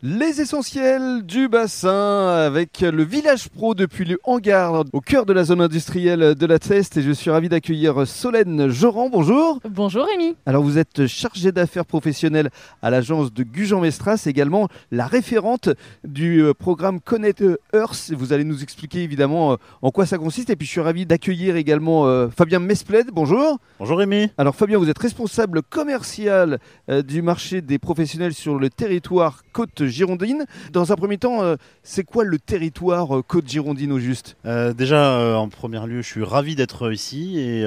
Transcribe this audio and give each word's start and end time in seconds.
Les 0.00 0.40
essentiels 0.40 1.26
du 1.26 1.48
bassin 1.48 2.28
avec 2.28 2.82
le 2.82 3.02
village 3.02 3.48
pro 3.48 3.74
depuis 3.74 4.04
le 4.04 4.20
hangar 4.22 4.84
au 4.92 5.00
cœur 5.00 5.26
de 5.26 5.32
la 5.32 5.42
zone 5.42 5.60
industrielle 5.60 6.36
de 6.36 6.46
la 6.46 6.60
Teste 6.60 6.98
et 6.98 7.02
je 7.02 7.10
suis 7.10 7.32
ravi 7.32 7.48
d'accueillir 7.48 8.06
Solène 8.06 8.68
Joran. 8.68 9.08
Bonjour. 9.10 9.58
Bonjour 9.68 10.06
Rémi. 10.06 10.36
Alors 10.46 10.62
vous 10.62 10.78
êtes 10.78 11.08
chargée 11.08 11.50
d'affaires 11.50 11.84
professionnelles 11.84 12.50
à 12.80 12.90
l'agence 12.90 13.32
de 13.32 13.42
Gujan-Mestras, 13.42 14.22
également 14.26 14.68
la 14.92 15.08
référente 15.08 15.70
du 16.04 16.44
euh, 16.44 16.54
programme 16.54 17.00
Connect 17.00 17.42
Earth. 17.74 18.12
Vous 18.16 18.32
allez 18.32 18.44
nous 18.44 18.62
expliquer 18.62 19.02
évidemment 19.02 19.54
euh, 19.54 19.56
en 19.82 19.90
quoi 19.90 20.06
ça 20.06 20.16
consiste 20.16 20.48
et 20.48 20.54
puis 20.54 20.64
je 20.64 20.70
suis 20.70 20.80
ravi 20.80 21.06
d'accueillir 21.06 21.56
également 21.56 22.06
euh, 22.06 22.28
Fabien 22.28 22.60
Mespled. 22.60 23.08
Bonjour. 23.12 23.58
Bonjour 23.80 23.98
Rémi. 23.98 24.30
Alors 24.38 24.54
Fabien, 24.54 24.78
vous 24.78 24.90
êtes 24.90 24.98
responsable 24.98 25.60
commercial 25.62 26.60
du 26.88 27.20
marché 27.20 27.62
des 27.62 27.80
professionnels 27.80 28.34
sur 28.34 28.60
le 28.60 28.70
territoire 28.70 29.42
Côte 29.52 29.87
Girondine. 29.90 30.44
Dans 30.72 30.92
un 30.92 30.96
premier 30.96 31.18
temps, 31.18 31.42
euh, 31.42 31.56
c'est 31.82 32.04
quoi 32.04 32.24
le 32.24 32.38
territoire 32.38 33.16
euh, 33.16 33.22
Côte 33.22 33.48
Girondine 33.48 33.92
au 33.92 33.98
juste? 33.98 34.36
Euh, 34.46 34.72
Déjà, 34.72 35.38
en 35.38 35.48
premier 35.48 35.84
lieu, 35.86 36.02
je 36.02 36.06
suis 36.06 36.24
ravi 36.24 36.54
d'être 36.54 36.92
ici 36.92 37.38
et 37.38 37.64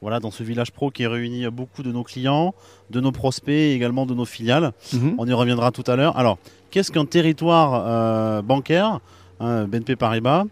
voilà, 0.00 0.20
dans 0.20 0.30
ce 0.30 0.44
village 0.44 0.70
pro 0.70 0.90
qui 0.90 1.06
réunit 1.06 1.48
beaucoup 1.48 1.82
de 1.82 1.90
nos 1.90 2.04
clients, 2.04 2.54
de 2.90 3.00
nos 3.00 3.10
prospects 3.10 3.48
et 3.48 3.74
également 3.74 4.06
de 4.06 4.14
nos 4.14 4.24
filiales. 4.24 4.72
Mhm. 4.92 5.16
On 5.18 5.26
y 5.26 5.32
reviendra 5.32 5.72
tout 5.72 5.82
à 5.88 5.96
l'heure. 5.96 6.16
Alors, 6.16 6.38
qu'est-ce 6.70 6.92
qu'un 6.92 7.04
territoire 7.04 8.42
bancaire 8.44 9.00
hein, 9.40 9.64
BNP 9.64 9.96
Paribas? 9.96 10.44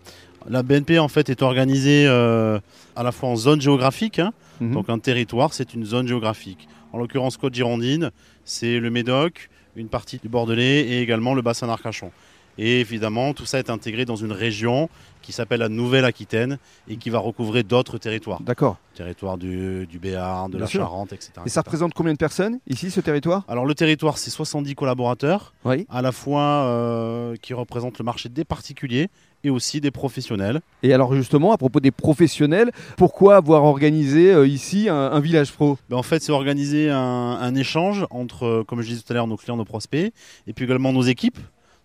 La 0.48 0.62
BNP 0.62 0.98
en 0.98 1.08
fait 1.08 1.28
est 1.30 1.42
organisée 1.42 2.06
à 2.08 3.02
la 3.02 3.12
fois 3.12 3.28
en 3.28 3.36
zone 3.36 3.60
géographique. 3.60 4.18
Hein. 4.18 4.32
Mhm. 4.60 4.72
Donc 4.72 4.88
un 4.88 4.98
territoire, 4.98 5.52
c'est 5.52 5.74
une 5.74 5.84
zone 5.84 6.08
géographique. 6.08 6.68
En 6.92 6.98
l'occurrence, 6.98 7.36
Côte 7.36 7.54
Girondine, 7.54 8.10
c'est 8.44 8.78
le 8.80 8.90
Médoc, 8.90 9.50
une 9.76 9.88
partie 9.88 10.18
du 10.18 10.28
Bordelais 10.28 10.80
et 10.80 11.02
également 11.02 11.34
le 11.34 11.42
bassin 11.42 11.66
d'Arcachon. 11.66 12.10
Et 12.58 12.80
évidemment, 12.80 13.34
tout 13.34 13.46
ça 13.46 13.58
est 13.58 13.70
intégré 13.70 14.04
dans 14.04 14.16
une 14.16 14.32
région 14.32 14.88
qui 15.26 15.32
s'appelle 15.32 15.58
la 15.58 15.68
Nouvelle-Aquitaine 15.68 16.58
et 16.88 16.96
qui 16.96 17.10
va 17.10 17.18
recouvrer 17.18 17.64
d'autres 17.64 17.98
territoires. 17.98 18.40
D'accord. 18.42 18.76
Territoire 18.94 19.36
du, 19.36 19.84
du 19.86 19.98
Béarn, 19.98 20.50
de 20.50 20.56
la 20.56 20.66
Charente, 20.66 21.12
etc., 21.12 21.32
Et 21.44 21.48
ça 21.48 21.62
représente 21.62 21.94
combien 21.94 22.12
de 22.12 22.18
personnes 22.18 22.60
ici, 22.68 22.92
ce 22.92 23.00
territoire? 23.00 23.44
Alors 23.48 23.66
le 23.66 23.74
territoire, 23.74 24.18
c'est 24.18 24.30
70 24.30 24.76
collaborateurs, 24.76 25.52
oui. 25.64 25.84
à 25.90 26.00
la 26.00 26.12
fois 26.12 26.42
euh, 26.42 27.34
qui 27.42 27.54
représentent 27.54 27.98
le 27.98 28.04
marché 28.04 28.28
des 28.28 28.44
particuliers 28.44 29.08
et 29.42 29.50
aussi 29.50 29.80
des 29.80 29.90
professionnels. 29.90 30.60
Et 30.84 30.94
alors 30.94 31.12
justement, 31.14 31.52
à 31.52 31.58
propos 31.58 31.80
des 31.80 31.90
professionnels, 31.90 32.70
pourquoi 32.96 33.36
avoir 33.36 33.64
organisé 33.64 34.32
euh, 34.32 34.46
ici 34.46 34.88
un, 34.88 35.20
village 35.20 35.52
pro? 35.52 35.76
Ben 35.90 35.96
En 35.96 36.02
fait, 36.04 36.22
c'est 36.22 36.32
organiser 36.32 36.88
un, 36.88 36.96
un, 36.98 37.54
échange 37.56 38.06
entre, 38.10 38.44
euh, 38.44 38.64
comme 38.64 38.80
je 38.80 38.88
disais 38.88 39.02
tout 39.02 39.12
à 39.12 39.14
l'heure, 39.14 39.26
nos 39.26 39.36
clients, 39.36 39.56
nos 39.56 39.64
prospects, 39.64 40.12
et 40.46 40.52
puis 40.52 40.64
également 40.64 40.92
nos 40.92 41.02
équipes 41.02 41.38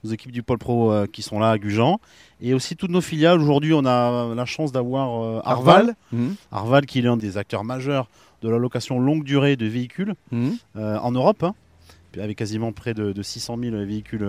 nos 0.04 0.12
équipes 0.12 0.32
du 0.32 0.44
pôle 0.44 0.58
pro 0.58 0.92
euh, 0.92 1.08
qui 1.12 1.22
sont 1.22 1.40
là 1.40 1.52
à 1.52 1.58
Gujan. 1.58 2.00
Et 2.42 2.54
aussi 2.54 2.76
toutes 2.76 2.92
nos 2.92 3.02
filiales. 3.02 3.40
Aujourd'hui, 3.40 3.74
on 3.74 3.86
a 3.86 4.34
la 4.34 4.46
chance 4.46 4.72
d'avoir 4.72 5.24
euh, 5.24 5.42
Arval. 5.44 5.96
Mhm. 6.12 6.36
Arval. 6.52 6.86
qui 6.86 7.00
est 7.00 7.02
l'un 7.04 7.18
des 7.18 7.38
acteurs 7.38 7.64
majeurs 7.64 8.10
de 8.42 8.50
la 8.50 8.58
location 8.58 9.00
longue 9.00 9.24
durée 9.24 9.56
de 9.56 9.66
véhicules 9.66 10.16
mhm. 10.32 10.58
euh, 10.78 10.98
en 11.00 11.12
Europe. 11.12 11.44
Hein, 11.44 11.54
avec 12.20 12.38
quasiment 12.38 12.74
près 12.74 12.94
de, 12.94 13.22
600 13.22 13.58
000 13.58 13.76
véhicules 13.86 14.28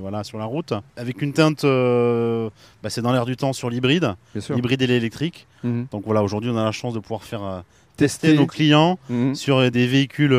voilà, 0.00 0.24
sur 0.24 0.38
la 0.38 0.44
route. 0.44 0.72
Avec 0.96 1.22
une 1.22 1.32
teinte, 1.32 1.62
bah, 1.62 2.90
c'est 2.90 3.00
dans 3.00 3.12
l'air 3.12 3.26
du 3.26 3.36
temps 3.36 3.52
sur 3.52 3.70
l'hybride, 3.70 4.16
l'hybride 4.34 4.82
et 4.82 4.88
l'électrique. 4.88 5.46
Mhm. 5.62 5.86
Donc 5.92 6.02
voilà, 6.04 6.24
aujourd'hui, 6.24 6.50
on 6.50 6.56
a 6.56 6.64
la 6.64 6.72
chance 6.72 6.94
de 6.94 6.98
pouvoir 6.98 7.22
faire 7.22 7.62
tester 8.02 8.34
nos 8.34 8.46
clients 8.46 8.98
sur 9.34 9.70
des 9.70 9.86
véhicules 9.86 10.34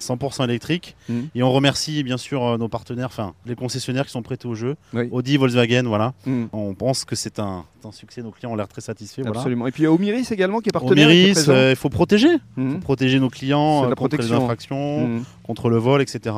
100% 0.00 0.44
électrique. 0.44 0.96
Mm. 1.08 1.20
Et 1.34 1.42
on 1.42 1.52
remercie 1.52 2.02
bien 2.02 2.16
sûr 2.16 2.44
euh, 2.44 2.58
nos 2.58 2.68
partenaires, 2.68 3.06
enfin 3.06 3.34
les 3.46 3.54
concessionnaires 3.54 4.06
qui 4.06 4.12
sont 4.12 4.22
prêtés 4.22 4.48
au 4.48 4.54
jeu. 4.54 4.76
Audi, 5.10 5.36
Volkswagen, 5.36 5.84
voilà. 5.84 6.14
Mm. 6.26 6.44
On 6.52 6.74
pense 6.74 7.04
que 7.04 7.16
c'est 7.16 7.38
un, 7.38 7.64
succès. 7.92 8.20
Nos 8.22 8.32
clients 8.32 8.50
ont 8.50 8.56
l'air 8.56 8.68
très 8.68 8.80
satisfaits. 8.80 9.22
Absolument. 9.26 9.66
Et 9.66 9.70
puis 9.70 9.82
il 9.82 9.84
y 9.84 9.86
a 9.86 9.92
Omiris 9.92 10.32
également 10.32 10.60
qui 10.60 10.70
est 10.70 10.72
partenaire. 10.72 11.06
Omiris, 11.06 11.48
euh, 11.48 11.70
il 11.70 11.76
faut 11.76 11.88
protéger. 11.88 12.38
Faut 12.56 12.78
protéger 12.80 13.20
nos 13.20 13.30
clients 13.30 13.90
euh, 13.90 13.94
contre 13.94 14.16
les 14.16 14.32
infractions, 14.32 15.22
contre 15.44 15.68
le 15.68 15.76
vol, 15.76 16.02
etc. 16.02 16.34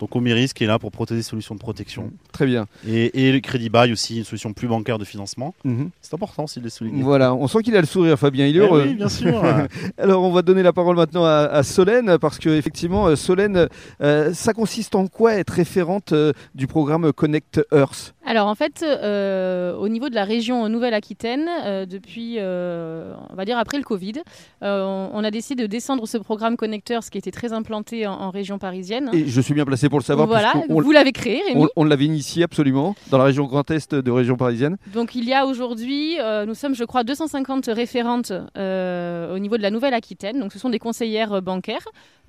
Donc 0.00 0.14
Omiris 0.16 0.52
qui 0.52 0.64
est 0.64 0.66
là 0.66 0.78
pour 0.78 0.90
proposer 0.90 1.16
des 1.16 1.22
solutions 1.22 1.54
de 1.54 1.60
protection. 1.60 2.10
Très 2.32 2.46
bien. 2.46 2.66
Et, 2.86 3.32
le 3.32 3.40
crédit 3.40 3.68
bail 3.68 3.92
aussi, 3.92 4.18
une 4.18 4.24
solution 4.24 4.52
plus 4.52 4.68
bancaire 4.68 4.98
de 4.98 5.04
financement. 5.04 5.54
Mhm. 5.64 5.90
C'est 6.00 6.14
important 6.14 6.44
aussi 6.44 6.58
de 6.58 6.64
le 6.64 6.70
souligner. 6.70 7.02
Voilà, 7.02 7.34
on 7.34 7.46
sent 7.48 7.62
qu'il 7.62 7.76
a 7.76 7.80
le 7.80 7.86
sourire 7.86 8.18
Fabien, 8.18 8.46
il 8.46 8.56
est 8.56 8.60
eh 8.60 8.62
heureux. 8.62 8.84
oui, 8.86 8.94
bien 8.94 9.08
sûr. 9.08 9.42
Alors 9.98 10.22
on 10.22 10.32
va 10.32 10.42
donner 10.42 10.62
la 10.62 10.72
parole 10.72 10.96
maintenant 10.96 11.24
à, 11.24 11.62
Solène 11.62 12.18
parce 12.18 12.38
que 12.38 12.50
effectivement 12.50 13.06
euh, 13.06 13.16
Solène, 13.16 13.68
euh, 14.00 14.32
ça 14.34 14.52
consiste 14.52 14.94
en 14.94 15.06
quoi 15.06 15.34
être 15.34 15.50
référente 15.50 16.12
euh, 16.12 16.32
du 16.54 16.66
programme 16.66 17.12
Connect 17.12 17.60
Earth? 17.72 18.14
Alors 18.26 18.48
en 18.48 18.54
fait, 18.54 18.82
au 18.82 19.88
niveau 19.88 20.08
de 20.08 20.14
la 20.14 20.24
région 20.24 20.68
Nouvelle-Aquitaine, 20.68 21.46
depuis, 21.86 22.38
on 22.40 23.34
va 23.34 23.44
dire 23.44 23.58
après 23.58 23.76
le 23.76 23.84
Covid, 23.84 24.14
on, 24.62 25.22
a 25.22 25.30
décidé 25.30 25.62
de 25.62 25.66
descendre 25.66 26.06
ce 26.06 26.16
programme 26.16 26.56
Connect 26.56 26.90
Earth 26.90 27.10
qui 27.10 27.18
était 27.18 27.30
très 27.30 27.52
implanté 27.52 28.06
en, 28.06 28.14
en 28.14 28.30
région 28.30 28.58
parisienne. 28.58 29.10
Et 29.12 29.26
je 29.26 29.40
suis 29.42 29.52
bien 29.52 29.66
placé 29.66 29.83
pour 29.88 29.98
le 29.98 30.04
savoir. 30.04 30.26
Voilà, 30.26 30.54
vous 30.68 30.92
l'avez 30.92 31.12
créé, 31.12 31.40
Rémi. 31.48 31.66
On, 31.76 31.84
l'avait 31.84 32.04
initié 32.04 32.42
absolument 32.42 32.94
dans 33.10 33.18
la 33.18 33.24
région 33.24 33.44
Grand 33.44 33.70
Est 33.70 33.94
de 33.94 34.10
région 34.10 34.36
parisienne. 34.36 34.76
Donc 34.92 35.14
il 35.14 35.24
y 35.24 35.32
a 35.32 35.46
aujourd'hui, 35.46 36.18
euh, 36.20 36.46
nous 36.46 36.54
sommes, 36.54 36.74
je 36.74 36.84
crois, 36.84 37.04
250 37.04 37.66
référentes 37.66 38.32
euh, 38.56 39.34
au 39.34 39.38
niveau 39.38 39.56
de 39.56 39.62
la 39.62 39.70
Nouvelle-Aquitaine. 39.70 40.40
Donc 40.40 40.52
ce 40.52 40.58
sont 40.58 40.70
des 40.70 40.78
conseillères 40.78 41.42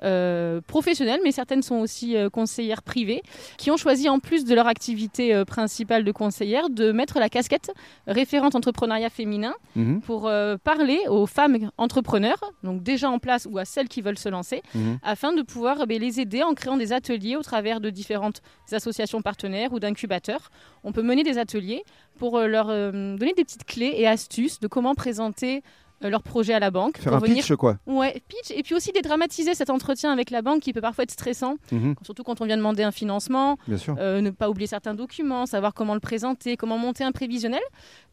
euh, 0.04 0.62
professionnelles, 0.68 1.22
mais 1.24 1.32
certaines 1.32 1.62
sont 1.62 1.78
aussi 1.78 2.16
conseillères 2.34 2.84
privées, 2.84 3.24
qui 3.58 3.72
ont 3.72 3.78
choisi 3.78 4.10
en 4.10 4.20
plus 4.20 4.44
de 4.46 4.54
leur 4.54 4.68
activité 4.68 5.44
principale 5.46 6.04
de 6.04 6.12
conseillère 6.12 6.70
de 6.70 6.92
mettre 6.92 7.20
la 7.20 7.30
casquette 7.30 7.72
référente 8.08 8.56
entrepreneuriat 8.56 9.10
féminin 9.10 9.54
mhm. 9.76 10.02
pour 10.02 10.30
parler 10.64 11.00
aux 11.08 11.26
femmes 11.26 11.70
entrepreneurs, 11.78 12.52
donc 12.64 12.84
déjà 12.84 13.10
en 13.10 13.20
place 13.20 13.48
ou 13.50 13.58
à 13.58 13.66
celles 13.66 13.88
qui 13.88 14.02
veulent 14.02 14.18
se 14.18 14.30
lancer, 14.30 14.62
mhm. 14.74 15.00
afin 15.04 15.34
de 15.34 15.42
pouvoir 15.42 15.78
eh 15.90 16.00
les 16.00 16.20
aider 16.20 16.44
en 16.44 16.54
créant 16.54 16.78
des 16.78 16.92
ateliers 16.92 17.38
travers 17.46 17.80
de 17.80 17.90
différentes 17.90 18.42
associations 18.72 19.22
partenaires 19.22 19.72
ou 19.72 19.80
d'incubateurs. 19.80 20.50
On 20.84 20.92
peut 20.92 21.04
mener 21.04 21.24
des 21.24 21.38
ateliers 21.38 21.84
pour 22.18 22.38
euh, 22.38 22.48
leur 22.48 22.70
euh, 22.70 23.16
donner 23.16 23.34
des 23.34 23.46
petites 23.46 23.66
clés 23.66 23.94
et 23.96 24.08
astuces 24.08 24.60
de 24.60 24.68
comment 24.68 24.96
présenter 24.96 25.58
euh, 25.58 25.62
leur 26.02 26.24
projet 26.24 26.54
à 26.54 26.60
la 26.60 26.72
banque. 26.72 26.98
Faire 26.98 27.14
un 27.14 27.22
pitch, 27.22 27.54
quoi. 27.56 27.78
Ouais, 27.86 28.22
pitch. 28.28 28.52
Et 28.56 28.64
puis 28.64 28.76
aussi 28.76 28.92
dédramatiser 28.92 29.56
cet 29.56 29.70
entretien 29.70 30.12
avec 30.12 30.30
la 30.30 30.42
banque 30.42 30.62
qui 30.62 30.74
peut 30.74 30.82
parfois 30.82 31.04
être 31.04 31.12
stressant, 31.12 31.56
mhm. 31.72 31.96
surtout 32.04 32.24
quand 32.24 32.42
on 32.42 32.46
vient 32.46 32.58
demander 32.58 32.84
un 32.84 32.92
financement. 32.92 33.58
Bien 33.68 33.78
sûr. 33.78 33.96
Euh, 34.00 34.22
ne 34.22 34.30
pas 34.30 34.50
oublier 34.50 34.68
certains 34.68 34.94
documents, 34.94 35.46
savoir 35.46 35.74
comment 35.74 35.94
le 35.94 36.00
présenter, 36.00 36.58
comment 36.58 36.78
monter 36.78 37.04
un 37.04 37.12
prévisionnel. 37.12 37.62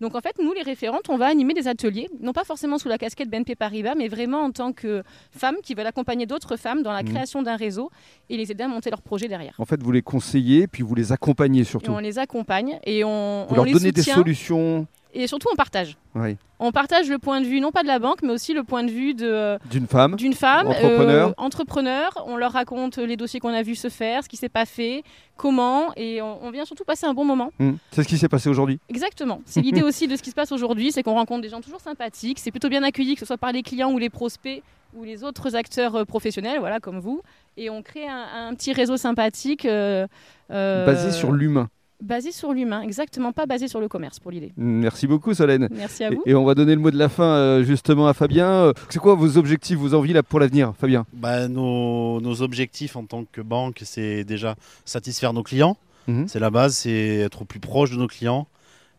Donc 0.00 0.14
en 0.14 0.20
fait, 0.20 0.36
nous, 0.42 0.52
les 0.52 0.62
référentes, 0.62 1.08
on 1.08 1.16
va 1.16 1.26
animer 1.26 1.54
des 1.54 1.68
ateliers, 1.68 2.08
non 2.20 2.32
pas 2.32 2.44
forcément 2.44 2.78
sous 2.78 2.88
la 2.88 2.98
casquette 2.98 3.30
BNP 3.30 3.54
Paribas, 3.54 3.94
mais 3.94 4.08
vraiment 4.08 4.42
en 4.42 4.50
tant 4.50 4.72
que 4.72 5.02
femmes 5.30 5.56
qui 5.62 5.74
veulent 5.74 5.86
accompagner 5.86 6.26
d'autres 6.26 6.56
femmes 6.56 6.82
dans 6.82 6.92
la 6.92 7.02
mhm. 7.02 7.10
création 7.10 7.42
d'un 7.42 7.56
réseau 7.56 7.90
et 8.28 8.36
les 8.36 8.50
aider 8.50 8.64
à 8.64 8.68
monter 8.68 8.90
leur 8.90 9.02
projet 9.02 9.28
derrière. 9.28 9.54
En 9.58 9.64
fait, 9.64 9.82
vous 9.82 9.92
les 9.92 10.02
conseillez, 10.02 10.66
puis 10.66 10.82
vous 10.82 10.94
les 10.94 11.12
accompagnez 11.12 11.64
surtout. 11.64 11.92
on 11.92 11.98
les 11.98 12.18
accompagne 12.18 12.78
et 12.84 13.04
on, 13.04 13.46
vous 13.48 13.54
leur 13.54 13.66
donnez 13.66 13.92
des 13.92 14.02
solutions 14.02 14.86
et 15.12 15.26
surtout 15.26 15.48
on 15.52 15.56
partage. 15.56 15.96
Oui. 16.14 16.36
On 16.58 16.70
partage 16.70 17.08
le 17.08 17.18
point 17.18 17.40
de 17.40 17.46
vue 17.46 17.60
non 17.60 17.72
pas 17.72 17.82
de 17.82 17.88
la 17.88 17.98
banque, 17.98 18.22
mais 18.22 18.32
aussi 18.32 18.54
le 18.54 18.62
point 18.62 18.84
de 18.84 18.90
vue 18.90 19.14
de 19.14 19.58
d'une 19.68 19.86
femme, 19.86 20.14
d'une 20.14 20.32
femme, 20.32 20.68
entrepreneur. 20.68 21.28
Euh, 21.30 21.32
entrepreneur. 21.36 22.24
On 22.26 22.36
leur 22.36 22.52
raconte 22.52 22.98
les 22.98 23.16
dossiers 23.16 23.40
qu'on 23.40 23.52
a 23.52 23.62
vu 23.62 23.74
se 23.74 23.88
faire, 23.88 24.22
ce 24.22 24.28
qui 24.28 24.36
s'est 24.36 24.48
pas 24.48 24.64
fait, 24.64 25.02
comment, 25.36 25.92
et 25.96 26.22
on, 26.22 26.50
vient 26.50 26.64
surtout 26.64 26.84
passer 26.84 27.06
un 27.06 27.14
bon 27.14 27.24
moment. 27.24 27.50
Hmm. 27.58 27.72
C'est 27.90 28.04
ce 28.04 28.08
qui 28.08 28.16
s'est 28.16 28.28
passé 28.28 28.48
aujourd'hui. 28.48 28.78
Exactement. 28.88 29.42
C'est 29.44 29.60
l'idée 29.60 29.82
aussi 29.82 30.06
de 30.06 30.16
ce 30.16 30.22
qui 30.22 30.30
se 30.30 30.34
passe 30.34 30.52
aujourd'hui, 30.52 30.92
c'est 30.92 31.02
qu'on 31.02 31.14
rencontre 31.14 31.42
des 31.42 31.48
gens 31.48 31.60
toujours 31.60 31.80
sympathiques. 31.80 32.38
C'est 32.38 32.52
plutôt 32.52 32.68
bien 32.68 32.84
accueilli, 32.84 33.14
que 33.14 33.20
ce 33.20 33.26
soit 33.26 33.38
par 33.38 33.52
les 33.52 33.62
clients 33.62 33.90
ou 33.90 33.98
les 33.98 34.10
prospects 34.10 34.62
ou 34.94 35.04
les 35.04 35.24
autres 35.24 35.56
acteurs 35.56 35.96
euh, 35.96 36.04
professionnels, 36.04 36.60
voilà 36.60 36.78
comme 36.78 37.00
vous, 37.00 37.22
et 37.56 37.70
on 37.70 37.82
crée 37.82 38.06
un, 38.06 38.54
petit 38.54 38.72
réseau 38.72 38.96
sympathique 38.96 39.64
euh, 39.64 40.06
basé 40.48 41.10
sur 41.10 41.32
l'humain. 41.32 41.68
Basé 42.02 42.32
sur 42.32 42.52
l'humain, 42.52 42.82
exactement, 42.82 43.30
pas 43.30 43.46
basé 43.46 43.68
sur 43.68 43.80
le 43.80 43.86
commerce 43.86 44.18
pour 44.18 44.32
l'idée. 44.32 44.52
Merci 44.56 45.06
beaucoup 45.06 45.34
Solène. 45.34 45.68
Merci 45.70 46.02
à 46.02 46.10
vous. 46.10 46.20
Et, 46.26 46.34
on 46.34 46.44
va 46.44 46.56
donner 46.56 46.74
le 46.74 46.80
mot 46.80 46.90
de 46.90 46.98
la 46.98 47.08
fin 47.08 47.22
euh, 47.22 47.62
justement 47.62 48.08
à 48.08 48.12
Fabien. 48.12 48.48
Euh, 48.48 48.72
c'est 48.88 48.98
quoi 48.98 49.14
vos 49.14 49.36
objectifs, 49.38 49.78
vos 49.78 49.94
envies 49.94 50.12
là, 50.12 50.24
pour 50.24 50.40
l'avenir, 50.40 50.74
Fabien? 50.76 51.06
Bah, 51.12 51.46
nos, 51.46 52.42
objectifs 52.42 52.96
en 52.96 53.04
tant 53.04 53.24
que 53.30 53.40
banque, 53.40 53.82
c'est 53.84 54.24
déjà 54.24 54.56
satisfaire 54.84 55.32
nos 55.32 55.44
clients. 55.44 55.76
Mhm. 56.08 56.26
C'est 56.26 56.40
la 56.40 56.50
base, 56.50 56.74
c'est 56.74 57.18
être 57.18 57.42
au 57.42 57.44
plus 57.44 57.60
proche 57.60 57.92
de 57.92 57.96
nos 57.96 58.08
clients. 58.08 58.48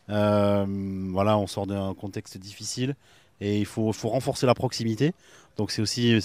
Euh, 0.08 0.64
voilà, 1.12 1.36
on 1.36 1.46
sort 1.46 1.66
d'un 1.66 1.92
contexte 1.92 2.38
difficile 2.38 2.94
et 3.42 3.58
il 3.58 3.66
faut, 3.66 3.92
faut 3.92 4.08
renforcer 4.08 4.46
la 4.46 4.54
proximité. 4.54 5.12
Donc 5.58 5.72
c'est 5.72 5.82
aussi 5.82 6.18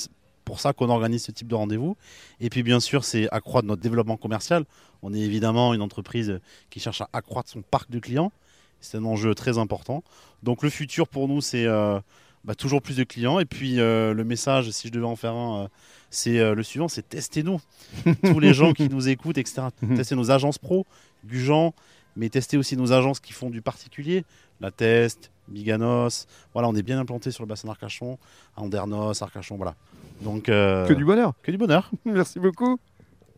pour 0.49 0.59
ça 0.59 0.73
qu'on 0.73 0.89
organise 0.89 1.25
ce 1.25 1.31
type 1.31 1.47
de 1.47 1.53
rendez-vous. 1.53 1.95
Et 2.39 2.49
puis 2.49 2.63
bien 2.63 2.79
sûr, 2.79 3.03
c'est 3.03 3.29
accroître 3.29 3.67
notre 3.67 3.83
développement 3.83 4.17
commercial. 4.17 4.65
On 5.03 5.13
est 5.13 5.19
évidemment 5.19 5.75
une 5.75 5.83
entreprise 5.83 6.39
qui 6.71 6.79
cherche 6.79 7.01
à 7.01 7.09
accroître 7.13 7.49
son 7.49 7.61
parc 7.61 7.91
de 7.91 7.99
clients. 7.99 8.31
C'est 8.81 8.97
un 8.97 9.05
enjeu 9.05 9.35
très 9.35 9.59
important. 9.59 10.03
Donc 10.41 10.63
le 10.63 10.71
futur 10.71 11.07
pour 11.07 11.27
nous, 11.27 11.39
c'est 11.39 11.67
euh, 11.67 11.99
bah, 12.45 12.55
toujours 12.55 12.81
plus 12.81 12.97
de 12.97 13.03
clients. 13.03 13.39
Et 13.39 13.45
puis 13.45 13.79
euh, 13.79 14.15
le 14.15 14.23
message, 14.23 14.71
si 14.71 14.87
je 14.87 14.91
devais 14.91 15.05
en 15.05 15.15
faire 15.15 15.33
un, 15.33 15.65
euh, 15.65 15.67
c'est 16.09 16.55
le 16.55 16.63
suivant, 16.63 16.87
c'est 16.87 17.07
testez-nous. 17.07 17.61
Tous 18.23 18.39
les 18.39 18.55
gens 18.55 18.73
qui 18.73 18.89
nous 18.89 19.07
écoutent, 19.07 19.37
etc. 19.37 19.67
Testez 19.95 20.15
nos 20.15 20.31
agences 20.31 20.57
pro, 20.57 20.87
Gujan, 21.25 21.75
mais 22.15 22.29
testez 22.29 22.57
aussi 22.57 22.75
nos 22.75 22.91
agences 22.91 23.19
qui 23.19 23.33
font 23.33 23.51
du 23.51 23.61
particulier, 23.61 24.25
la 24.61 24.71
Test, 24.71 25.29
Biganos. 25.49 26.27
Voilà, 26.53 26.67
on 26.69 26.75
est 26.75 26.83
bien 26.83 26.99
implanté 26.99 27.31
sur 27.31 27.43
le 27.43 27.47
bassin 27.47 27.67
d'Arcachon, 27.67 28.17
Andernos, 28.55 29.21
Arcachon, 29.21 29.55
voilà. 29.57 29.75
Donc 30.21 30.43
Que 30.45 30.93
du 30.93 31.05
bonheur. 31.05 31.33
que 31.43 31.51
du 31.51 31.57
bonheur. 31.57 31.89
Merci 32.05 32.39
beaucoup. 32.39 32.79